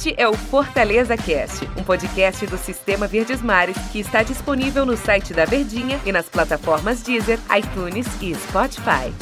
Este 0.00 0.14
é 0.16 0.26
o 0.26 0.32
Fortaleza 0.32 1.14
Cast, 1.14 1.62
um 1.76 1.84
podcast 1.84 2.46
do 2.46 2.56
Sistema 2.56 3.06
Verdes 3.06 3.42
Mares 3.42 3.76
que 3.92 3.98
está 4.00 4.22
disponível 4.22 4.86
no 4.86 4.96
site 4.96 5.34
da 5.34 5.44
Verdinha 5.44 6.00
e 6.06 6.10
nas 6.10 6.26
plataformas 6.26 7.02
Deezer, 7.02 7.38
iTunes 7.54 8.06
e 8.22 8.34
Spotify. 8.34 9.12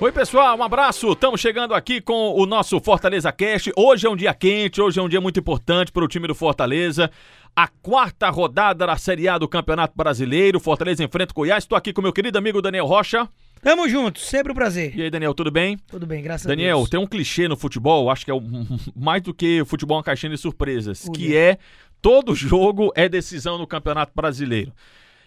Oi, 0.00 0.10
pessoal, 0.10 0.56
um 0.56 0.62
abraço. 0.62 1.12
Estamos 1.12 1.38
chegando 1.38 1.74
aqui 1.74 2.00
com 2.00 2.32
o 2.34 2.46
nosso 2.46 2.80
Fortaleza 2.80 3.30
Cast. 3.30 3.70
Hoje 3.76 4.06
é 4.06 4.10
um 4.10 4.16
dia 4.16 4.32
quente, 4.32 4.80
hoje 4.80 4.98
é 4.98 5.02
um 5.02 5.08
dia 5.08 5.20
muito 5.20 5.38
importante 5.38 5.92
para 5.92 6.02
o 6.02 6.08
time 6.08 6.26
do 6.26 6.34
Fortaleza. 6.34 7.10
A 7.54 7.68
quarta 7.68 8.30
rodada 8.30 8.86
da 8.86 8.96
Série 8.96 9.28
A 9.28 9.36
do 9.36 9.46
Campeonato 9.46 9.92
Brasileiro. 9.94 10.58
Fortaleza 10.58 11.04
enfrenta 11.04 11.32
o 11.32 11.34
Goiás. 11.34 11.64
Estou 11.64 11.76
aqui 11.76 11.92
com 11.92 12.00
meu 12.00 12.10
querido 12.10 12.38
amigo 12.38 12.62
Daniel 12.62 12.86
Rocha. 12.86 13.28
Tamo 13.62 13.88
junto, 13.88 14.18
sempre 14.18 14.50
um 14.50 14.56
prazer. 14.56 14.92
E 14.98 15.02
aí, 15.02 15.08
Daniel, 15.08 15.32
tudo 15.32 15.48
bem? 15.48 15.78
Tudo 15.86 16.04
bem, 16.04 16.20
graças 16.20 16.44
Daniel, 16.44 16.78
a 16.78 16.80
Deus. 16.80 16.90
tem 16.90 16.98
um 16.98 17.06
clichê 17.06 17.46
no 17.46 17.56
futebol, 17.56 18.10
acho 18.10 18.24
que 18.24 18.30
é 18.30 18.34
o, 18.34 18.42
mais 18.96 19.22
do 19.22 19.32
que 19.32 19.62
o 19.62 19.64
futebol 19.64 19.94
é 19.94 19.98
uma 19.98 20.04
caixinha 20.04 20.30
de 20.30 20.36
surpresas, 20.36 21.04
O 21.06 21.12
que 21.12 21.36
é 21.36 21.58
todo 22.00 22.34
jogo 22.34 22.92
é 22.96 23.08
decisão 23.08 23.56
no 23.58 23.66
Campeonato 23.66 24.10
Brasileiro. 24.16 24.72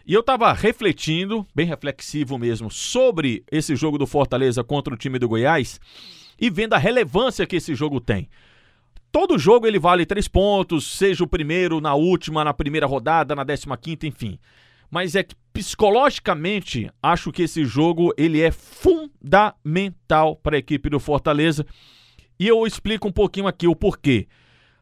E 0.05 0.13
eu 0.13 0.22
tava 0.22 0.52
refletindo, 0.52 1.48
bem 1.55 1.66
reflexivo 1.66 2.38
mesmo, 2.38 2.70
sobre 2.70 3.41
esse 3.50 3.74
jogo 3.74 3.98
do 3.98 4.05
Fortaleza 4.05 4.66
contra 4.66 4.94
o 4.94 4.98
time 4.98 5.18
do 5.18 5.30
Goiás 5.30 5.80
e 6.38 6.49
vendo 6.49 6.74
a 6.74 6.77
relevância 6.77 7.48
que 7.48 7.55
esse 7.55 7.74
jogo 7.74 8.02
tem. 8.02 8.27
Todo 9.13 9.40
jogo 9.40 9.66
ele 9.66 9.80
vale 9.80 10.05
três 10.05 10.27
pontos, 10.27 10.98
seja 10.98 11.24
o 11.24 11.27
primeiro, 11.27 11.80
na 11.80 11.96
última, 11.96 12.44
na 12.44 12.54
primeira 12.54 12.86
rodada, 12.86 13.34
na 13.34 13.46
décima 13.46 13.77
quinta, 13.77 14.05
enfim. 14.05 14.38
Mas 14.91 15.16
é 15.16 15.24
que 15.24 15.36
psicologicamente 15.55 16.91
acho 17.02 17.32
que 17.32 17.44
esse 17.44 17.63
jogo 17.63 18.13
ele 18.18 18.41
é 18.41 18.52
fundamental 18.52 20.36
para 20.36 20.58
a 20.58 20.59
equipe 20.59 20.90
do 20.90 21.00
Fortaleza 21.00 21.66
e 22.38 22.46
eu 22.46 22.68
explico 22.68 23.08
um 23.08 23.12
pouquinho 23.12 23.48
aqui 23.48 23.66
o 23.66 23.73
porquê. 23.76 24.27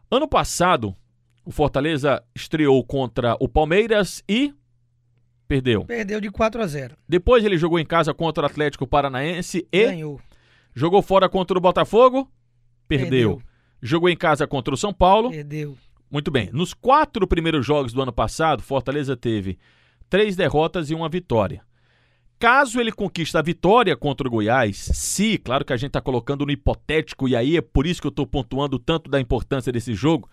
Ano 0.10 0.28
passado 0.28 0.96
o 1.46 1.52
Fortaleza 1.52 2.24
estreou 2.36 2.84
contra 2.84 3.38
o 3.40 3.48
Palmeiras 3.48 4.24
e 4.28 4.52
perdeu. 5.48 5.86
Perdeu 5.86 6.20
de 6.20 6.32
4 6.32 6.64
a 6.64 6.66
0. 6.66 6.98
Depois 7.08 7.46
ele 7.46 7.58
jogou 7.58 7.78
em 7.78 7.86
casa 7.86 8.12
contra 8.12 8.42
o 8.42 8.46
Atlético 8.48 8.88
Paranaense 8.88 9.68
e 9.72 9.86
Ganhou. 9.86 10.20
jogou 10.74 11.04
fora 11.04 11.30
contra 11.30 11.56
o 11.56 11.62
Botafogo, 11.62 12.28
perdeu. 12.88 13.10
Perdeu. 13.38 13.42
Jogou 13.80 14.10
em 14.10 14.18
casa 14.18 14.48
contra 14.48 14.74
o 14.74 14.78
São 14.78 14.92
Paulo, 14.92 15.30
Perdeu. 15.30 15.78
muito 16.10 16.32
bem. 16.32 16.50
Nos 16.52 16.74
quatro 16.74 17.28
primeiros 17.28 17.64
jogos 17.64 17.94
do 17.94 18.02
ano 18.02 18.14
passado, 18.14 18.64
Fortaleza 18.64 19.16
teve 19.16 19.60
três 20.14 20.36
derrotas 20.36 20.92
e 20.92 20.94
uma 20.94 21.10
vitória. 21.10 21.64
Caso 22.38 22.80
ele 22.80 22.92
conquiste 22.92 23.36
a 23.36 23.42
vitória 23.42 23.98
contra 23.98 24.28
o 24.28 24.30
Goiás, 24.30 24.78
se, 24.78 25.40
claro 25.40 25.66
que 25.66 25.74
a 25.74 25.76
gente 25.76 25.88
está 25.88 26.02
colocando 26.02 26.46
no 26.46 26.52
hipotético, 26.52 27.28
e 27.28 27.36
aí 27.36 27.58
é 27.58 27.62
por 27.62 27.88
isso 27.88 28.00
que 28.00 28.06
eu 28.06 28.12
estou 28.12 28.28
pontuando 28.28 28.78
tanto 28.78 29.10
da 29.10 29.20
importância 29.20 29.72
desse 29.72 29.96
jogo. 29.96 30.30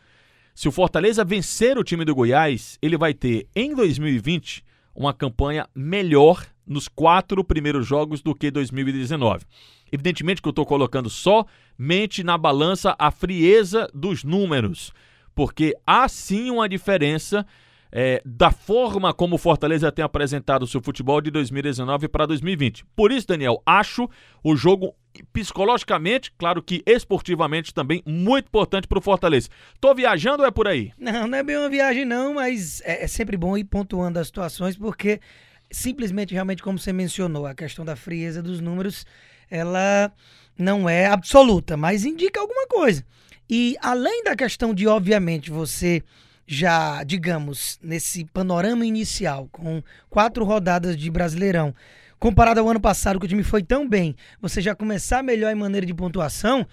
Se 0.55 0.69
o 0.69 0.70
Fortaleza 0.70 1.25
vencer 1.25 1.78
o 1.78 1.83
time 1.83 2.05
do 2.05 2.14
Goiás, 2.14 2.77
ele 2.83 2.98
vai 2.98 3.14
ter 3.14 3.48
em 3.56 3.75
2020 3.75 4.62
uma 4.95 5.14
campanha 5.14 5.67
melhor 5.75 6.44
nos 6.67 6.87
quatro 6.87 7.42
primeiros 7.42 7.87
jogos 7.87 8.20
do 8.20 8.34
que 8.34 8.50
2019. 8.50 9.47
Evidentemente 9.91 10.42
que 10.42 10.48
eu 10.48 10.50
estou 10.50 10.67
colocando 10.67 11.09
somente 11.09 12.22
na 12.22 12.37
balança 12.37 12.94
a 12.98 13.11
frieza 13.11 13.89
dos 13.94 14.25
números, 14.25 14.92
porque 15.34 15.75
há 15.87 16.06
sim 16.06 16.50
uma 16.50 16.69
diferença 16.69 17.47
é, 17.93 18.23
da 18.25 18.51
forma 18.51 19.13
como 19.13 19.35
o 19.35 19.39
Fortaleza 19.39 19.91
tem 19.91 20.05
apresentado 20.05 20.63
o 20.63 20.67
seu 20.67 20.81
futebol 20.81 21.21
de 21.21 21.31
2019 21.31 22.09
para 22.09 22.27
2020. 22.27 22.85
Por 22.95 23.11
isso, 23.11 23.27
Daniel, 23.27 23.63
acho 23.67 24.09
o 24.43 24.57
jogo 24.57 24.95
psicologicamente, 25.33 26.33
claro 26.39 26.63
que 26.63 26.83
esportivamente 26.87 27.75
também, 27.75 28.03
muito 28.07 28.47
importante 28.47 28.87
para 28.87 28.99
o 28.99 29.03
Fortaleza. 29.03 29.49
Tô 29.81 29.95
viajando 29.95 30.43
ou 30.43 30.49
é 30.49 30.51
por 30.51 30.69
aí? 30.69 30.93
Não, 30.97 31.27
não 31.27 31.39
é 31.39 31.43
bem 31.43 31.57
uma 31.57 31.69
viagem 31.69 32.05
não, 32.05 32.35
mas 32.35 32.81
é, 32.83 33.05
é 33.05 33.07
sempre 33.07 33.37
bom 33.37 33.57
ir 33.57 33.65
pontuando 33.65 34.19
as 34.19 34.29
situações, 34.29 34.77
porque 34.77 35.21
simplesmente, 35.71 36.33
realmente, 36.33 36.62
como 36.62 36.79
você 36.79 36.93
mencionou, 36.93 37.47
a 37.47 37.55
questão 37.55 37.84
da 37.84 37.97
frieza 37.97 38.43
dos 38.43 38.61
números, 38.61 39.05
ela 39.50 40.12
não 40.56 40.89
é 40.89 41.06
absoluta, 41.06 41.77
mas 41.77 42.05
indica 42.05 42.41
alguma 42.41 42.67
coisa. 42.67 43.05
E 43.49 43.77
além 43.81 44.23
da 44.23 44.37
questão 44.37 44.73
de, 44.73 44.87
obviamente, 44.87 45.50
você 45.50 46.05
já, 46.53 47.05
digamos, 47.05 47.78
nesse 47.81 48.25
panorama 48.25 48.84
inicial, 48.84 49.49
com 49.53 49.81
quatro 50.09 50.44
rodadas 50.44 50.97
de 50.97 51.09
Brasileirão, 51.09 51.72
comparado 52.19 52.59
ao 52.59 52.69
ano 52.69 52.81
passado, 52.81 53.21
que 53.21 53.27
o 53.27 53.28
time 53.28 53.44
foi 53.44 53.62
tão 53.62 53.88
bem, 53.88 54.16
você 54.43 54.61
já 54.61 54.75
começar 54.75 55.22
melhor 55.22 55.53
em 55.53 55.55
maneira 55.55 55.87
de 55.87 55.94
pontuação, 55.94 56.66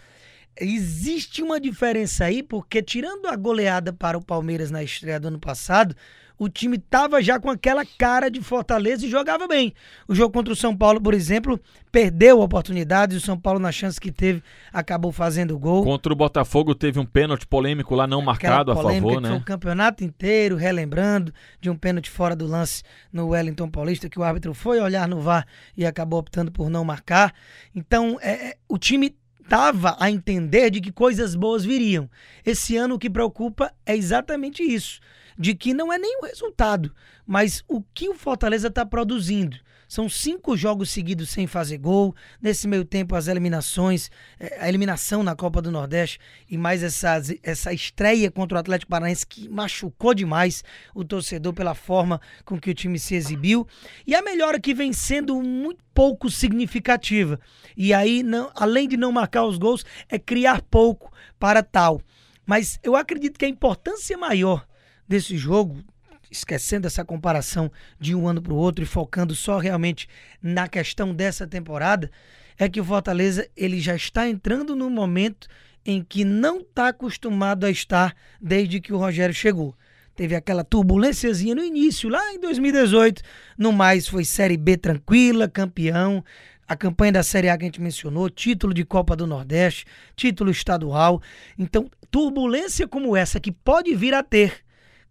existe 0.59 1.41
uma 1.41 1.59
diferença 1.59 2.25
aí, 2.25 2.41
porque 2.44 2.81
tirando 2.81 3.28
a 3.28 3.35
goleada 3.35 3.94
para 3.94 4.18
o 4.18 4.23
Palmeiras 4.23 4.72
na 4.72 4.84
estreia 4.84 5.19
do 5.19 5.28
ano 5.28 5.40
passado, 5.40 5.95
o 6.40 6.47
time 6.47 6.78
tava 6.78 7.22
já 7.22 7.40
com 7.40 7.50
aquela 7.50 7.84
cara 7.97 8.29
de 8.29 8.41
Fortaleza 8.41 9.06
e 9.06 9.09
jogava 9.09 9.47
bem. 9.47 9.73
O 10.07 10.13
jogo 10.13 10.31
contra 10.31 10.53
o 10.53 10.56
São 10.56 10.75
Paulo, 10.75 11.01
por 11.01 11.13
exemplo, 11.13 11.59
perdeu 11.91 12.41
a 12.41 12.45
oportunidade 12.45 13.16
e 13.16 13.18
o 13.18 13.22
São 13.22 13.38
Paulo, 13.40 13.59
na 13.59 13.72
chance 13.72 14.00
que 14.00 14.12
teve, 14.12 14.44
acabou 14.72 15.12
fazendo 15.12 15.57
gol. 15.57 15.84
Contra 15.84 16.13
o 16.13 16.16
Botafogo 16.16 16.75
teve 16.75 17.00
um 17.00 17.06
pênalti 17.06 17.47
polêmico 17.47 17.95
lá 17.95 18.06
não 18.06 18.22
marcado 18.22 18.72
a 18.72 18.75
Aquela 18.75 18.94
favor, 18.94 19.16
que 19.16 19.22
foi 19.22 19.29
né? 19.29 19.35
o 19.35 19.44
campeonato 19.44 20.03
inteiro 20.03 20.56
relembrando 20.56 21.34
de 21.59 21.69
um 21.69 21.75
pênalti 21.75 22.09
fora 22.09 22.35
do 22.35 22.45
lance 22.45 22.84
no 23.12 23.29
Wellington 23.29 23.69
Paulista, 23.69 24.09
que 24.09 24.19
o 24.19 24.24
árbitro 24.24 24.53
foi 24.53 24.79
olhar 24.79 25.07
no 25.07 25.19
VAR 25.19 25.45
e 25.75 25.85
acabou 25.85 26.19
optando 26.19 26.51
por 26.51 26.69
não 26.69 26.85
marcar. 26.85 27.34
Então, 27.75 28.19
é, 28.22 28.50
é, 28.50 28.57
o 28.69 28.78
time 28.78 29.16
dava 29.47 29.95
a 29.99 30.11
entender 30.11 30.69
de 30.69 30.81
que 30.81 30.91
coisas 30.91 31.35
boas 31.35 31.63
viriam. 31.63 32.09
Esse 32.45 32.75
ano 32.75 32.95
o 32.95 32.99
que 32.99 33.09
preocupa 33.09 33.71
é 33.85 33.95
exatamente 33.95 34.61
isso, 34.63 34.99
de 35.37 35.53
que 35.53 35.73
não 35.73 35.91
é 35.91 35.97
nem 35.97 36.19
o 36.19 36.25
resultado, 36.25 36.93
mas 37.25 37.63
o 37.67 37.81
que 37.81 38.09
o 38.09 38.15
Fortaleza 38.15 38.67
está 38.67 38.85
produzindo. 38.85 39.57
São 39.87 40.09
cinco 40.09 40.57
jogos 40.57 40.89
seguidos 40.89 41.29
sem 41.29 41.47
fazer 41.47 41.77
gol. 41.77 42.13
Nesse 42.41 42.67
meio 42.67 42.83
tempo, 42.83 43.15
as 43.15 43.27
eliminações, 43.27 44.11
eh, 44.37 44.57
a 44.59 44.67
eliminação 44.67 45.23
na 45.23 45.33
Copa 45.33 45.61
do 45.61 45.71
Nordeste 45.71 46.19
e 46.49 46.57
mais 46.57 46.83
essa, 46.83 47.21
essa 47.41 47.71
estreia 47.71 48.29
contra 48.29 48.57
o 48.57 48.59
Atlético 48.59 48.91
Paranaense 48.91 49.25
que 49.25 49.47
machucou 49.47 50.13
demais 50.13 50.61
o 50.93 51.05
torcedor 51.05 51.53
pela 51.53 51.73
forma 51.73 52.19
com 52.43 52.59
que 52.59 52.69
o 52.69 52.73
time 52.73 52.99
se 52.99 53.15
exibiu. 53.15 53.65
E 54.05 54.13
a 54.13 54.21
melhora 54.21 54.59
que 54.59 54.73
vem 54.73 54.91
sendo 54.91 55.41
muito 55.41 55.81
pouco 55.93 56.29
significativa. 56.29 57.39
E 57.75 57.93
aí, 57.93 58.23
não, 58.23 58.51
além 58.55 58.89
de 58.89 58.97
não 58.97 59.11
marcar 59.13 59.45
os 59.45 59.57
gols, 59.57 59.85
é 60.09 60.19
criar 60.19 60.61
pouco 60.63 61.13
para 61.39 61.63
tal. 61.63 62.01
Mas 62.45 62.77
eu 62.83 62.93
acredito 62.93 63.39
que 63.39 63.45
a 63.45 63.49
importância 63.49 64.17
maior 64.17 64.67
desse 65.07 65.38
jogo, 65.38 65.84
esquecendo 66.29 66.88
essa 66.88 67.06
comparação 67.06 67.72
de 68.00 68.13
um 68.13 68.28
ano 68.28 68.41
para 68.41 68.53
o 68.53 68.57
outro 68.57 68.84
e 68.84 68.88
focando 68.88 69.34
só 69.35 69.57
realmente 69.57 70.07
na 70.41 70.68
questão 70.68 71.13
dessa 71.13 71.47
temporada, 71.47 72.12
é 72.57 72.68
que 72.68 72.81
o 72.81 72.85
Fortaleza 72.85 73.47
ele 73.56 73.79
já 73.79 73.95
está 73.95 74.28
entrando 74.28 74.75
num 74.75 74.90
momento 74.90 75.47
em 75.85 76.03
que 76.03 76.25
não 76.25 76.59
está 76.59 76.90
acostumado 76.90 77.66
a 77.66 77.69
estar 77.69 78.16
desde 78.41 78.81
que 78.81 78.91
o 78.91 78.97
Rogério 78.97 79.34
chegou. 79.34 79.75
Teve 80.16 80.35
aquela 80.35 80.63
turbulênciazinha 80.63 81.53
no 81.53 81.63
início, 81.63 82.09
lá 82.09 82.34
em 82.34 82.39
2018. 82.39 83.22
No 83.57 83.72
mais, 83.72 84.07
foi 84.07 84.25
Série 84.25 84.57
B 84.57 84.75
tranquila, 84.75 85.47
campeão. 85.47 86.25
A 86.68 86.75
campanha 86.75 87.13
da 87.13 87.24
Série 87.24 87.47
A 87.47 87.57
que 87.57 87.63
a 87.63 87.68
gente 87.68 87.79
mencionou, 87.79 88.29
título 88.29 88.74
de 88.74 88.84
Copa 88.84 89.16
do 89.16 89.28
Nordeste, 89.28 89.85
título 90.16 90.50
estadual. 90.50 91.22
Então, 91.57 91.89
turbulência 92.12 92.88
como 92.88 93.16
essa 93.16 93.39
que 93.39 93.51
pode 93.51 93.95
vir 93.95 94.13
a 94.13 94.24
ter 94.24 94.66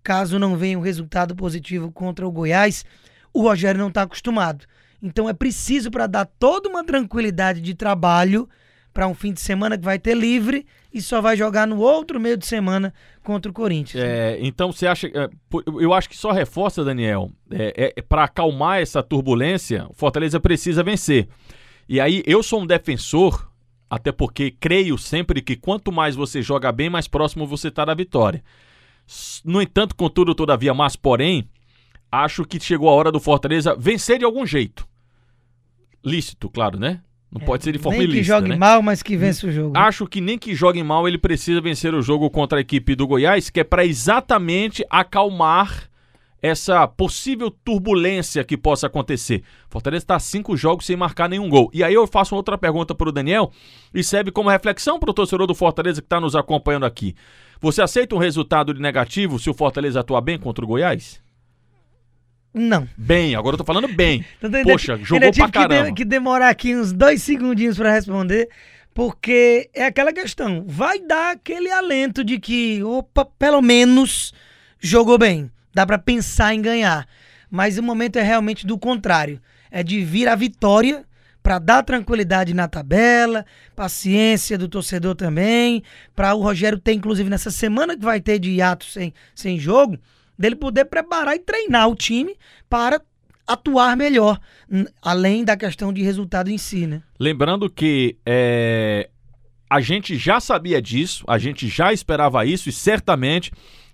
caso 0.07 0.39
não 0.39 0.57
venha 0.57 0.79
um 0.79 0.83
resultado 0.83 1.35
positivo 1.35 1.91
contra 1.91 2.25
o 2.25 2.31
Goiás, 2.31 2.85
o 3.35 3.43
Rogério 3.43 3.81
não 3.81 3.89
está 3.89 4.03
acostumado. 4.03 4.65
Então 5.03 5.29
é 5.29 5.33
preciso 5.33 5.91
para 5.91 6.07
dar 6.07 6.25
toda 6.25 6.69
uma 6.69 6.85
tranquilidade 6.85 7.61
de 7.61 7.75
trabalho 7.75 8.49
para 8.95 9.09
um 9.09 9.15
fim 9.15 9.33
de 9.33 9.41
semana 9.41 9.77
que 9.77 9.85
vai 9.85 9.99
ter 9.99 10.17
livre 10.17 10.65
e 10.95 11.03
só 11.03 11.21
vai 11.21 11.37
jogar 11.37 11.67
no 11.67 11.79
outro 11.81 12.21
meio 12.21 12.37
de 12.37 12.47
semana 12.47 12.95
contra 13.25 13.51
o 13.51 13.53
Corinthians. 13.53 14.03
É, 14.03 14.39
então 14.41 14.71
você 14.71 14.87
acha. 14.87 15.09
é, 15.09 15.29
Eu 15.81 15.93
acho 15.93 16.09
que 16.09 16.17
só 16.17 16.31
reforça, 16.31 16.85
Daniel, 16.85 17.33
é, 17.51 17.93
é, 17.97 18.03
para 18.03 18.25
acalmar 18.25 18.81
essa 18.81 19.03
turbulência, 19.03 19.87
o 19.91 19.93
Fortaleza 19.93 20.39
precisa 20.39 20.85
vencer. 20.85 21.27
E 21.89 22.01
aí 22.01 22.23
eu 22.25 22.45
sou 22.45 22.63
um 22.63 22.67
defensor, 22.67 23.51
até 23.91 24.13
porque 24.13 24.53
creio 24.53 24.97
sempre 24.97 25.43
que 25.43 25.57
quanto 25.57 25.91
mais 25.91 26.15
você 26.15 26.41
joga 26.41 26.71
bem, 26.71 26.89
mais 26.89 27.09
próximo 27.09 27.45
você 27.45 27.69
está 27.69 27.85
da 27.85 27.93
vitória. 27.93 28.43
No 29.45 29.63
entanto, 29.63 29.95
contudo, 29.95 30.35
todavia, 30.35 30.75
mas 30.75 30.97
porém, 30.97 31.49
acho 32.11 32.45
que 32.45 32.59
chegou 32.59 32.89
a 32.89 32.93
hora 32.93 33.13
do 33.13 33.21
Fortaleza 33.21 33.75
vencer 33.77 34.19
de 34.19 34.25
algum 34.25 34.47
jeito. 34.47 34.87
Lícito, 36.05 36.49
claro, 36.49 36.79
né? 36.79 37.01
Não 37.31 37.41
pode 37.41 37.65
ser 37.65 37.73
de 37.73 37.79
forma 37.79 37.99
Nem 37.99 38.07
que 38.07 38.15
ilícita, 38.15 38.37
jogue 38.37 38.49
né? 38.51 38.57
mal, 38.57 38.81
mas 38.81 39.03
que 39.03 39.17
vence 39.17 39.47
o 39.47 39.53
jogo. 39.53 39.77
Acho 39.77 40.07
que 40.07 40.21
nem 40.21 40.39
que 40.39 40.55
jogue 40.55 40.83
mal, 40.83 41.07
ele 41.07 41.19
precisa 41.19 41.61
vencer 41.61 41.95
o 41.95 42.01
jogo 42.01 42.31
contra 42.31 42.59
a 42.59 42.61
equipe 42.61 42.95
do 42.95 43.07
Goiás, 43.07 43.51
que 43.51 43.61
é 43.61 43.65
para 43.65 43.85
exatamente 43.85 44.85
acalmar 44.89 45.91
essa 46.43 46.87
possível 46.87 47.51
turbulência 47.51 48.45
que 48.45 48.57
possa 48.57 48.87
acontecer. 48.87 49.43
Fortaleza 49.69 50.05
está 50.05 50.19
cinco 50.19 50.57
jogos 50.57 50.87
sem 50.87 50.95
marcar 50.97 51.29
nenhum 51.29 51.49
gol. 51.49 51.71
E 51.73 51.83
aí 51.83 51.95
eu 51.95 52.07
faço 52.07 52.35
outra 52.37 52.57
pergunta 52.59 52.95
para 52.95 53.09
o 53.09 53.13
Daniel 53.13 53.51
e 53.93 54.05
serve 54.05 54.31
como 54.31 54.51
reflexão 54.51 54.99
para 55.01 55.11
o 55.11 55.15
torcedor 55.15 55.47
do 55.47 55.55
Fortaleza 55.55 56.01
que 56.01 56.07
está 56.07 56.21
nos 56.21 56.37
acompanhando 56.37 56.87
aqui. 56.87 57.15
Você 57.61 57.81
aceita 57.81 58.15
um 58.15 58.19
resultado 58.19 58.75
de 58.75 58.81
negativo 58.81 59.39
se 59.39 59.49
o 59.49 59.55
Fortaleza 59.55 60.01
atuar 60.01 60.21
bem 60.21 60.39
contra 60.39 60.65
o 60.65 60.69
Goiás? 60.69 61.21
Não. 62.53 62.89
Bem, 62.97 63.35
agora 63.35 63.55
eu 63.55 63.59
tô 63.59 63.65
falando 63.65 63.89
bem. 63.89 64.25
Então, 64.39 64.51
ainda- 64.59 64.71
Poxa, 64.73 64.93
ainda 64.95 65.05
jogou 65.05 65.31
tive 65.31 65.49
pra 65.49 65.63
que, 65.63 65.69
de- 65.69 65.75
caramba. 65.75 65.95
que 65.95 66.05
demorar 66.05 66.49
aqui 66.49 66.75
uns 66.75 66.93
dois 66.93 67.23
segundinhos 67.23 67.77
pra 67.77 67.93
responder, 67.93 68.49
porque 68.95 69.69
é 69.75 69.85
aquela 69.87 70.13
questão. 70.13 70.65
Vai 70.67 70.99
dar 71.01 71.33
aquele 71.33 71.71
alento 71.71 72.23
de 72.25 72.39
que, 72.39 72.83
opa, 72.83 73.25
pelo 73.39 73.61
menos 73.61 74.33
jogou 74.81 75.19
bem. 75.19 75.51
Dá 75.77 75.85
pra 75.85 75.99
pensar 75.99 76.55
em 76.55 76.63
ganhar. 76.63 77.07
Mas 77.51 77.77
o 77.77 77.83
momento 77.83 78.17
é 78.17 78.23
realmente 78.23 78.67
do 78.67 78.79
contrário. 78.79 79.39
É 79.71 79.83
de 79.83 80.03
vir 80.03 80.27
a 80.27 80.35
vitória 80.35 81.05
pra 81.43 81.59
dar 81.59 81.83
tranquilidade 81.83 82.55
na 82.55 82.67
tabela, 82.67 83.45
paciência 83.77 84.57
do 84.57 84.69
torcedor 84.69 85.15
também, 85.15 85.83
Pra 86.15 86.33
o 86.33 86.41
Rogério 86.41 86.79
ter, 86.79 86.95
inclusive, 86.95 87.29
nessa 87.29 87.51
semana 87.51 87.95
que 87.95 88.03
vai 88.03 88.23
ter 88.23 88.39
de 88.39 88.53
hiato 88.53 88.87
sem, 88.87 89.13
sem 89.35 89.59
jogo, 89.59 89.99
dele 90.39 90.57
poder 90.57 90.87
preparar 90.87 91.37
e 91.37 91.41
treinar 91.41 91.91
o 91.91 91.95
time 91.95 92.35
para 92.71 92.99
atuar 93.47 93.99
melhor, 93.99 94.41
além 95.03 95.45
da 95.45 95.59
questão 95.59 95.93
de 95.93 96.03
resultado 96.03 96.49
em 96.49 96.57
si, 96.57 96.87
né? 96.87 97.03
Lembrando 97.21 97.69
que 97.69 98.17
é, 98.25 99.11
a 99.69 99.83
gente 99.83 100.17
já 100.17 100.41
sabia 100.41 100.81
disso, 100.81 101.23
a 101.29 101.37
gente 101.37 101.69
já 101.69 101.93
esperava 101.93 102.47
isso 102.47 102.71
e 102.71 102.73
certamente 102.73 103.53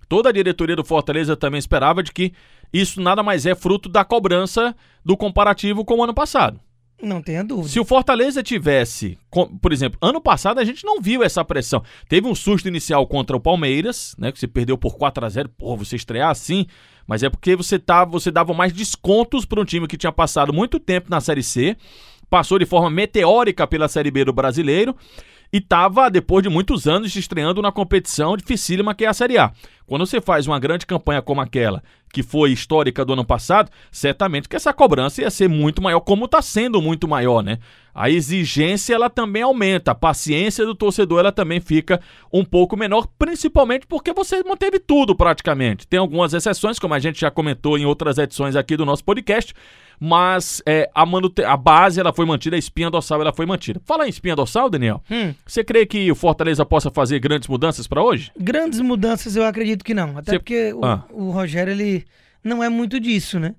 toda 0.09 0.29
a 0.29 0.33
diretoria 0.33 0.77
do 0.77 0.85
Fortaleza 0.85 1.37
também 1.37 1.59
esperava 1.59 2.03
de 2.03 2.13
que 2.13 2.33
isso 2.73 3.01
nada 3.01 3.23
mais 3.23 3.45
é 3.47 3.55
fruto 3.55 3.89
da 3.89 4.05
cobrança 4.05 4.75
do 5.05 5.17
comparativo 5.17 5.85
com 5.85 5.97
o 5.99 6.05
ano 6.05 6.15
passado. 6.15 6.61
Não 7.03 7.21
tenha 7.21 7.43
dúvida. 7.43 7.69
Se 7.69 7.81
o 7.81 7.85
Fortaleza 7.85 8.45
tivesse, 8.45 9.19
por 9.61 9.73
exemplo, 9.73 9.99
ano 10.01 10.21
passado 10.21 10.61
a 10.61 10.65
gente 10.65 10.85
não 10.85 11.01
viu 11.01 11.25
essa 11.25 11.45
pressão. 11.45 11.83
Teve 12.09 12.29
um 12.29 12.35
susto 12.35 12.69
inicial 12.69 13.05
contra 13.09 13.37
o 13.37 13.41
Palmeiras, 13.41 14.15
né, 14.17 14.31
que 14.31 14.39
você 14.39 14.47
perdeu 14.47 14.79
por 14.79 14.97
4 14.97 15.27
a 15.27 15.29
0 15.29 15.49
Pô, 15.49 15.77
você 15.77 15.97
estrear 15.97 16.31
assim, 16.31 16.65
mas 17.05 17.25
é 17.25 17.29
porque 17.29 17.57
você 17.57 17.77
tava, 17.77 18.13
você 18.13 18.31
dava 18.31 18.55
mais 18.55 18.73
descontos 18.73 19.45
para 19.45 19.61
um 19.61 19.65
time 19.65 19.89
que 19.89 19.97
tinha 19.97 20.13
passado 20.13 20.53
muito 20.53 20.79
tempo 20.79 21.11
na 21.11 21.21
Série 21.21 21.43
C, 21.43 21.77
passou 22.31 22.57
de 22.57 22.65
forma 22.65 22.89
meteórica 22.89 23.67
pela 23.67 23.89
Série 23.89 24.11
B 24.11 24.25
do 24.25 24.33
Brasileiro 24.33 24.95
e 25.53 25.59
estava, 25.59 26.09
depois 26.09 26.43
de 26.43 26.49
muitos 26.49 26.89
anos, 26.89 27.15
estreando 27.15 27.61
na 27.61 27.71
competição 27.71 28.37
dificílima 28.37 28.95
que 28.95 29.05
é 29.05 29.09
a 29.09 29.13
Série 29.13 29.37
A. 29.37 29.53
Quando 29.87 30.07
você 30.07 30.21
faz 30.21 30.47
uma 30.47 30.59
grande 30.59 30.87
campanha 30.87 31.21
como 31.21 31.41
aquela, 31.43 31.83
que 32.13 32.23
foi 32.23 32.53
histórica 32.53 33.05
do 33.05 33.15
ano 33.15 33.25
passado, 33.25 33.71
certamente 33.91 34.49
que 34.49 34.55
essa 34.57 34.73
cobrança 34.73 35.23
ia 35.23 35.31
ser 35.31 35.49
muito 35.49 35.81
maior, 35.81 36.01
como 36.01 36.27
está 36.27 36.43
sendo 36.43 36.81
muito 36.83 37.09
maior, 37.09 37.43
né? 37.43 37.59
A 37.95 38.09
exigência 38.09 38.95
ela 38.95 39.11
também 39.11 39.43
aumenta, 39.43 39.91
a 39.91 39.95
paciência 39.95 40.65
do 40.65 40.75
torcedor 40.75 41.21
ela 41.21 41.33
também 41.33 41.61
fica 41.61 42.01
um 42.33 42.45
pouco 42.45 42.77
menor, 42.77 43.07
principalmente 43.19 43.87
porque 43.87 44.13
você 44.13 44.43
manteve 44.45 44.79
tudo 44.79 45.15
praticamente. 45.15 45.87
Tem 45.87 45.99
algumas 46.01 46.33
exceções, 46.33 46.79
como 46.79 46.95
a 46.95 46.99
gente 46.99 47.21
já 47.21 47.31
comentou 47.31 47.77
em 47.79 47.85
outras 47.85 48.17
edições 48.19 48.57
aqui 48.57 48.77
do 48.77 48.87
nosso 48.87 49.05
podcast, 49.05 49.53
mas 50.01 50.61
é, 50.67 50.91
a, 50.95 51.03
a 51.47 51.57
base 51.57 52.01
ela 52.01 52.13
foi 52.13 52.25
mantida, 52.27 52.57
a 52.57 52.59
espinha 52.59 52.91
dorsal 52.91 53.21
ela 53.21 53.33
foi 53.33 53.47
mantida. 53.47 53.81
Fala 53.85 54.07
em 54.07 54.11
espinha 54.11 54.35
dorsal, 54.35 54.69
Daniel. 54.69 55.03
Hum, 55.11 55.33
Você 55.47 55.63
crê 55.63 55.87
que 55.87 56.11
o 56.11 56.15
Fortaleza 56.15 56.65
possa 56.67 56.91
fazer 56.91 57.19
grandes 57.21 57.47
mudanças 57.49 57.87
para 57.87 58.03
hoje? 58.03 58.33
grandes 58.39 58.81
mudanças 58.81 59.37
eu 59.37 59.45
acredito 59.45 59.85
que 59.85 59.95
não. 59.95 60.17
Até 60.19 60.33
Cê- 60.33 60.39
porque 60.39 60.73
o, 60.73 60.85
Ah. 60.85 61.05
o 61.11 61.31
Rogério, 61.31 61.73
ele 61.73 62.02
não 62.43 62.63
é 62.63 62.69
muito 62.69 62.99
disso, 63.01 63.39
né? 63.39 63.55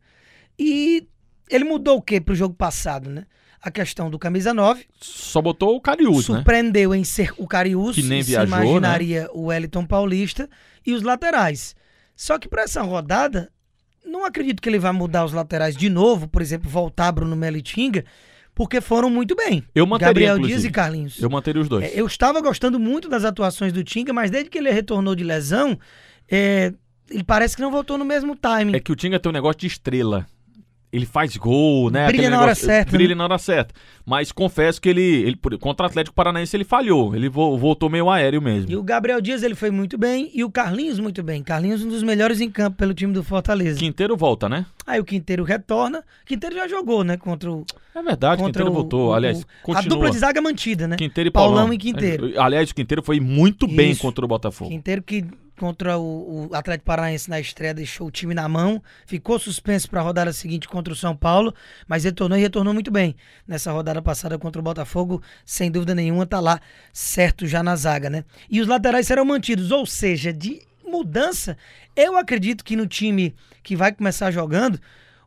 E 0.58 1.08
ele 1.50 1.64
mudou 1.64 1.98
o 1.98 2.02
que 2.02 2.20
pro 2.22 2.36
jogo 2.36 2.54
passado, 2.56 3.10
né? 3.10 3.26
A 3.62 3.72
questão 3.72 4.10
do 4.10 4.20
camisa 4.20 4.54
9, 4.54 4.86
Só 5.00 5.42
botou 5.42 5.76
o 5.76 5.82
Cariús, 5.82 6.28
né? 6.28 6.36
surpreendeu 6.36 6.94
em 6.94 7.04
ser 7.06 7.34
o 7.38 7.48
Cariús, 7.48 7.96
Que 7.96 8.04
nem 8.04 8.22
se 8.22 8.32
viajou, 8.32 8.50
né? 8.58 8.66
imaginaria 8.66 9.30
o 9.34 9.46
Wellington 9.46 9.86
Paulista 9.86 10.50
e 10.86 10.92
os 10.94 11.02
laterais. 11.02 11.74
Só 12.16 12.38
que 12.38 12.50
para 12.50 12.64
essa 12.64 12.82
rodada, 12.82 13.50
não 14.06 14.26
acredito 14.26 14.62
que 14.62 14.68
ele 14.68 14.80
vai 14.80 14.92
mudar 14.92 15.24
os 15.24 15.32
laterais 15.32 15.78
de 15.78 15.90
novo, 15.90 16.28
por 16.28 16.42
exemplo, 16.42 16.70
voltar 16.70 17.12
Bruno 17.14 17.38
Melo 17.38 17.56
e 17.56 17.62
Tinga, 17.62 18.04
porque 18.54 18.82
foram 18.82 19.10
muito 19.10 19.34
bem. 19.34 19.64
Eu 19.74 19.88
manteria, 19.88 20.10
Gabriel 20.10 20.36
inclusive. 20.36 20.60
Dias 20.60 20.70
e 20.70 20.72
Carlinhos. 20.72 21.22
Eu 21.22 21.30
manteria 21.30 21.62
os 21.62 21.70
dois. 21.70 21.86
É, 21.86 21.92
Eu 21.96 22.06
estava 22.06 22.42
gostando 22.42 22.78
muito 22.78 23.08
das 23.08 23.24
atuações 23.24 23.72
do 23.72 23.82
Tinga, 23.84 24.12
mas 24.12 24.30
desde 24.30 24.50
que 24.50 24.58
ele 24.58 24.72
retornou 24.72 25.16
de 25.16 25.24
lesão, 25.24 25.80
é, 26.30 26.74
ele 27.10 27.24
parece 27.24 27.56
que 27.56 27.62
não 27.62 27.72
voltou 27.72 27.98
no 27.98 28.06
mesmo 28.06 28.36
timing. 28.36 28.76
É 28.76 28.80
que 28.80 28.92
o 28.92 28.96
Tinga 28.96 29.20
tem 29.20 29.30
um 29.30 29.34
negócio 29.34 29.60
de 29.60 29.68
estrela. 29.68 30.26
Ele 30.92 31.08
faz 31.08 31.36
gol, 31.38 31.90
né? 31.90 32.06
Brilha 32.06 32.20
Aquele 32.20 32.30
na 32.30 32.38
hora 32.38 32.46
negócio- 32.50 32.66
certa, 32.68 32.92
Brilha 32.92 33.10
né? 33.10 33.16
na 33.16 33.24
hora 33.24 33.38
certa. 33.40 33.74
Mas 34.06 34.32
confesso 34.32 34.80
que 34.80 34.88
ele, 34.88 35.02
ele 35.02 35.36
contra 35.60 35.88
o 35.88 35.90
Atlético 35.90 36.16
Paranaense, 36.16 36.56
ele 36.56 36.64
falhou. 36.64 37.16
Ele 37.16 37.28
vo- 37.30 37.58
voltou 37.58 37.90
meio 37.90 38.12
aéreo 38.12 38.40
mesmo. 38.40 38.70
E 38.70 38.76
o 38.76 38.84
Gabriel 38.84 39.20
Dias 39.20 39.42
ele 39.42 39.56
foi 39.56 39.72
muito 39.72 39.98
bem 39.98 40.30
e 40.36 40.44
o 40.44 40.52
Carlinhos 40.52 41.00
muito 41.00 41.24
bem. 41.24 41.42
Carlinhos 41.42 41.82
um 41.84 41.90
dos 41.90 42.04
melhores 42.04 42.40
em 42.42 42.48
campo 42.52 42.78
pelo 42.78 42.94
time 42.94 43.12
do 43.12 43.24
Fortaleza. 43.24 43.80
Quinteiro 43.80 44.16
volta, 44.16 44.48
né? 44.48 44.68
Aí 44.86 45.00
o 45.00 45.04
Quinteiro 45.04 45.44
retorna. 45.44 46.04
Quinteiro 46.28 46.56
já 46.58 46.68
jogou, 46.68 47.04
né? 47.04 47.18
Contra 47.18 47.52
o. 47.52 47.66
É 47.96 48.04
verdade, 48.04 48.44
Quinteiro 48.44 48.70
o- 48.70 48.74
voltou. 48.74 49.10
o- 49.10 49.14
Aliás, 49.16 49.44
o-. 49.68 49.74
A 49.76 49.82
dupla 49.82 50.12
de 50.12 50.20
zaga 50.20 50.44
mantida, 50.44 50.88
né? 50.88 50.96
Quinteiro 50.96 51.28
e 51.28 51.32
Paulão 51.32 51.56
Paulão. 51.56 51.74
e 51.74 51.78
Quinteiro. 51.80 52.40
Aliás, 52.40 52.70
o 52.70 52.76
Quinteiro 52.76 53.02
foi 53.02 53.20
muito 53.20 53.66
bem 53.66 53.94
Isso. 53.94 54.02
contra 54.04 54.24
o 54.24 54.28
Botafogo. 54.28 54.70
Quinteiro 54.70 55.02
que 55.02 55.26
contra 55.58 55.98
o, 55.98 56.50
o 56.50 56.56
Atlético 56.56 56.86
Paranaense 56.86 57.30
na 57.30 57.40
estreia 57.40 57.74
deixou 57.74 58.08
o 58.08 58.12
time 58.12 58.34
na 58.34 58.48
mão, 58.48 58.82
ficou 59.06 59.38
suspenso 59.40 59.90
para 59.90 60.00
a 60.00 60.04
rodada 60.04 60.34
seguinte 60.34 60.68
contra 60.68 60.94
o 60.94 60.96
São 60.96 61.16
Paulo, 61.16 61.54
mas 61.88 62.04
retornou 62.04 62.38
e 62.38 62.42
retornou 62.42 62.74
muito 62.74 62.92
bem. 62.92 63.16
Nessa 63.48 63.72
rodada 63.72 64.02
passada 64.02 64.38
contra 64.38 64.60
o 64.60 64.64
Botafogo, 64.64 65.22
sem 65.46 65.72
dúvida 65.72 65.94
nenhuma, 65.96 66.26
tá 66.26 66.40
lá 66.40 66.60
certo 66.92 67.46
já 67.48 67.62
na 67.62 67.76
zaga, 67.76 68.10
né? 68.10 68.24
E 68.50 68.62
os 68.62 68.68
laterais 68.68 69.08
serão 69.08 69.26
mantidos, 69.26 69.72
ou 69.72 69.86
seja, 69.86 70.34
de 70.34 70.62
mudança, 70.86 71.58
eu 71.96 72.16
acredito 72.18 72.64
que 72.64 72.76
no 72.76 72.86
time 72.86 73.36
que 73.64 73.76
vai 73.76 73.92
começar 73.92 74.30
jogando, 74.32 74.80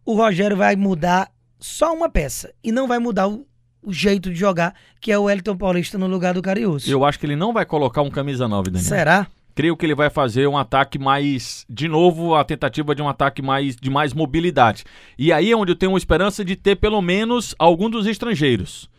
o 0.05 0.15
Rogério 0.15 0.57
vai 0.57 0.77
mudar 0.77 1.31
só 1.59 1.93
uma 1.93 2.09
peça 2.09 2.53
e 2.63 2.71
não 2.71 2.87
vai 2.87 2.99
mudar 2.99 3.27
o, 3.29 3.47
o 3.83 3.93
jeito 3.93 4.31
de 4.31 4.37
jogar, 4.37 4.75
que 5.01 5.11
é 5.11 5.19
o 5.19 5.25
Wellington 5.25 5.57
Paulista 5.57 5.99
no 5.99 6.07
lugar 6.07 6.35
do 6.35 6.43
Cariús. 6.43 6.87
Eu 6.87 7.05
acho 7.05 7.19
que 7.19 7.27
ele 7.27 7.37
não 7.37 7.53
vai 7.53 7.67
colocar 7.67 8.03
um 8.03 8.11
camisa 8.11 8.47
9, 8.47 8.71
Daniel. 8.71 8.89
Será? 8.89 9.27
Creio 9.57 9.75
que 9.75 9.87
ele 9.87 9.95
vai 9.95 10.11
fazer 10.11 10.47
um 10.47 10.59
ataque 10.59 10.99
mais. 10.99 11.65
De 11.67 11.89
novo, 11.89 12.35
a 12.35 12.45
tentativa 12.45 12.95
de 12.95 13.01
um 13.01 13.09
ataque 13.09 13.41
mais 13.41 13.75
de 13.75 13.89
mais 13.89 14.13
mobilidade. 14.13 14.85
E 15.19 15.33
aí 15.33 15.51
é 15.51 15.57
onde 15.57 15.73
eu 15.73 15.77
tenho 15.77 15.93
uma 15.93 15.99
esperança 15.99 16.45
de 16.45 16.55
ter 16.55 16.77
pelo 16.77 17.01
menos 17.01 17.55
algum 17.59 17.89
dos 17.89 18.07
estrangeiros. 18.07 18.91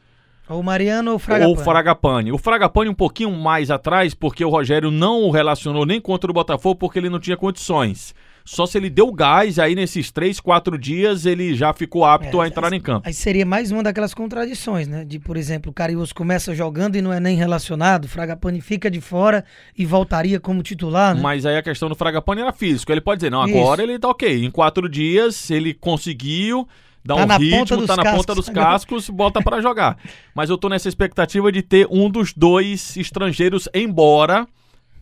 Ou 0.49 0.61
o 0.61 0.63
Mariano 0.63 1.11
ou 1.11 1.17
o 1.17 1.19
Fragapane. 1.19 1.53
Ou 1.53 1.61
o 1.61 1.63
Fragapane. 1.63 2.31
O 2.31 2.37
Fragapane 2.39 2.89
um 2.89 2.95
pouquinho 2.95 3.31
mais 3.31 3.69
atrás, 3.69 4.15
porque 4.15 4.43
o 4.43 4.49
Rogério 4.49 4.89
não 4.89 5.25
o 5.25 5.29
relacionou 5.29 5.85
nem 5.85 6.01
contra 6.01 6.31
o 6.31 6.33
Botafogo, 6.33 6.75
porque 6.75 6.97
ele 6.97 7.09
não 7.09 7.19
tinha 7.19 7.37
condições. 7.37 8.15
Só 8.49 8.65
se 8.65 8.77
ele 8.77 8.89
deu 8.89 9.11
gás, 9.11 9.59
aí 9.59 9.75
nesses 9.75 10.09
três, 10.09 10.39
quatro 10.39 10.77
dias 10.77 11.25
ele 11.25 11.53
já 11.53 11.73
ficou 11.73 12.05
apto 12.05 12.41
É, 12.41 12.45
a 12.45 12.47
entrar 12.47 12.71
em 12.71 12.79
campo. 12.79 13.05
Aí 13.05 13.13
seria 13.13 13.45
mais 13.45 13.71
uma 13.71 13.83
daquelas 13.83 14.13
contradições, 14.13 14.87
né? 14.87 15.03
De, 15.03 15.19
por 15.19 15.35
exemplo, 15.35 15.69
o 15.69 15.73
Cariús 15.73 16.13
começa 16.13 16.55
jogando 16.55 16.95
e 16.95 17.01
não 17.01 17.11
é 17.11 17.19
nem 17.19 17.35
relacionado, 17.35 18.05
o 18.05 18.07
Fragapane 18.07 18.61
fica 18.61 18.89
de 18.89 19.01
fora 19.01 19.43
e 19.77 19.85
voltaria 19.85 20.39
como 20.39 20.63
titular, 20.63 21.13
né? 21.13 21.21
Mas 21.21 21.45
aí 21.45 21.57
a 21.57 21.61
questão 21.61 21.89
do 21.89 21.95
Fragapane 21.95 22.39
era 22.39 22.53
físico. 22.53 22.89
Ele 22.89 23.01
pode 23.01 23.19
dizer, 23.19 23.29
não, 23.29 23.45
Isso. 23.45 23.57
agora 23.57 23.83
ele 23.83 23.99
tá 23.99 24.07
ok. 24.07 24.45
Em 24.45 24.49
quatro 24.49 24.87
dias 24.87 25.51
ele 25.51 25.73
conseguiu 25.73 26.65
dar 27.03 27.15
Tá 27.15 27.23
um 27.23 27.25
na 27.27 27.35
ponta 27.37 27.43
ritmo, 27.57 27.77
dos 27.77 27.87
tá 27.87 27.95
na 27.97 28.03
ponta 28.03 28.15
cascos 28.17 28.35
dos 28.35 28.49
agora. 28.49 28.65
cascos, 28.65 29.09
bota 29.09 29.41
pra 29.41 29.59
jogar. 29.61 29.97
Mas 30.33 30.49
eu 30.49 30.57
tô 30.57 30.69
nessa 30.69 30.87
expectativa 30.87 31.51
de 31.51 31.61
ter 31.61 31.85
um 31.91 32.09
dos 32.09 32.31
dois 32.33 32.95
estrangeiros, 32.95 33.67
embora 33.73 34.47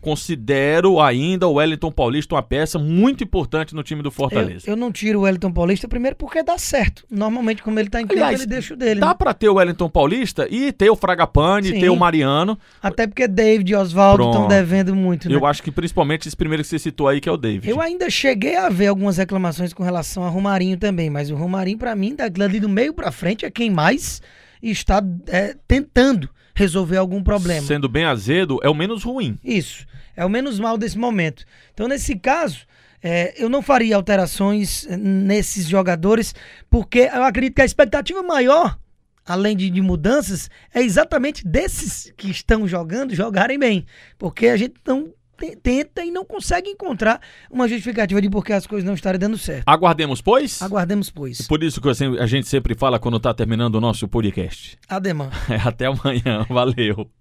considero 0.00 1.00
ainda 1.00 1.46
o 1.46 1.54
Wellington 1.54 1.90
Paulista 1.90 2.34
uma 2.34 2.42
peça 2.42 2.78
muito 2.78 3.24
importante 3.24 3.74
no 3.74 3.82
time 3.82 4.02
do 4.02 4.08
eu, 4.08 4.12
Fortaleza. 4.12 4.68
eu 4.70 4.76
não 4.76 4.92
tiro 4.92 5.20
o 5.20 5.22
Wellington 5.22 5.52
Paulista, 5.52 5.88
primeiro 5.88 6.16
porque 6.16 6.42
dá 6.42 6.58
certo. 6.58 7.04
Normalmente, 7.10 7.62
como 7.62 7.78
ele 7.78 7.88
tá 7.88 8.00
em 8.00 8.06
campo, 8.06 8.22
ele 8.22 8.46
deixa 8.46 8.74
o 8.74 8.76
dele. 8.76 9.00
Dá 9.00 9.08
né? 9.08 9.14
pra 9.14 9.34
ter 9.34 9.48
o 9.48 9.54
Wellington 9.54 9.88
Paulista 9.88 10.46
e 10.50 10.72
ter 10.72 10.90
o 10.90 10.96
Fragapane, 10.96 11.68
Sim. 11.68 11.80
ter 11.80 11.88
o 11.88 11.96
Mariano. 11.96 12.58
Até 12.82 13.06
porque 13.06 13.26
David 13.26 13.72
e 13.72 13.74
Oswaldo 13.74 14.26
estão 14.26 14.48
devendo 14.48 14.94
muito, 14.94 15.28
né? 15.28 15.34
Eu 15.34 15.44
acho 15.46 15.62
que 15.62 15.70
principalmente 15.70 16.28
esse 16.28 16.36
primeiro 16.36 16.62
que 16.62 16.68
você 16.68 16.78
citou 16.78 17.08
aí, 17.08 17.20
que 17.20 17.28
é 17.28 17.32
o 17.32 17.36
David. 17.36 17.68
Eu 17.68 17.80
ainda 17.80 18.08
cheguei 18.10 18.56
a 18.56 18.68
ver 18.68 18.86
algumas 18.86 19.16
reclamações 19.16 19.72
com 19.72 19.82
relação 19.82 20.24
a 20.24 20.28
Romarinho 20.28 20.76
também, 20.76 21.10
mas 21.10 21.30
o 21.30 21.34
Romarinho, 21.34 21.78
pra 21.78 21.94
mim, 21.94 22.14
dali 22.14 22.60
do 22.60 22.68
meio 22.68 22.92
pra 22.92 23.10
frente, 23.10 23.44
é 23.44 23.50
quem 23.50 23.70
mais 23.70 24.20
está 24.62 25.02
é, 25.28 25.54
tentando 25.66 26.28
resolver 26.56 26.96
algum 26.96 27.22
problema. 27.22 27.64
Sendo 27.66 27.88
bem 27.88 28.06
azedo, 28.06 28.58
é 28.62 28.68
o 28.68 28.74
menos 28.74 29.04
ruim. 29.04 29.38
Isso. 29.44 29.86
É 30.16 30.24
o 30.24 30.28
menos 30.30 30.58
mal 30.58 30.78
desse 30.78 30.96
momento. 30.96 31.44
Então, 31.74 31.86
nesse 31.86 32.16
caso, 32.16 32.66
é, 33.02 33.34
eu 33.36 33.48
não 33.48 33.60
faria 33.60 33.94
alterações 33.94 34.86
nesses 34.98 35.68
jogadores, 35.68 36.34
porque 36.70 37.10
eu 37.12 37.22
acredito 37.22 37.54
que 37.54 37.62
a 37.62 37.66
expectativa 37.66 38.22
maior, 38.22 38.78
além 39.26 39.54
de, 39.54 39.68
de 39.68 39.82
mudanças, 39.82 40.48
é 40.74 40.82
exatamente 40.82 41.46
desses 41.46 42.10
que 42.16 42.30
estão 42.30 42.66
jogando 42.66 43.14
jogarem 43.14 43.58
bem. 43.58 43.84
Porque 44.18 44.48
a 44.48 44.56
gente 44.56 44.74
não 44.86 45.12
tenta 45.62 46.04
e 46.04 46.10
não 46.10 46.24
consegue 46.24 46.70
encontrar 46.70 47.20
uma 47.50 47.68
justificativa 47.68 48.20
de 48.20 48.30
por 48.30 48.44
que 48.44 48.52
as 48.52 48.66
coisas 48.66 48.86
não 48.86 48.94
estarem 48.94 49.18
dando 49.18 49.38
certo. 49.38 49.64
Aguardemos, 49.66 50.20
pois. 50.20 50.60
Aguardemos, 50.62 51.10
pois. 51.10 51.46
Por 51.46 51.62
isso 51.62 51.80
que 51.80 51.88
assim, 51.88 52.18
a 52.18 52.26
gente 52.26 52.48
sempre 52.48 52.74
fala 52.74 52.98
quando 52.98 53.20
tá 53.20 53.32
terminando 53.34 53.76
o 53.76 53.80
nosso 53.80 54.08
podcast. 54.08 54.78
Ademã. 54.88 55.30
Até 55.64 55.86
amanhã. 55.86 56.46
Valeu. 56.50 57.08